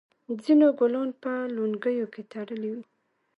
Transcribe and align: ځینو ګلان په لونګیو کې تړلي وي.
ځینو 0.43 0.67
ګلان 0.79 1.09
په 1.21 1.31
لونګیو 1.55 2.07
کې 2.13 2.21
تړلي 2.31 2.69
وي. 2.73 2.83